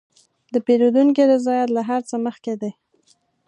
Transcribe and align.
د 0.53 0.55
پیرودونکي 0.65 1.23
رضایت 1.33 1.67
له 1.73 1.81
هر 1.89 2.01
څه 2.09 2.15
مخکې 2.25 2.53
دی. 2.61 2.71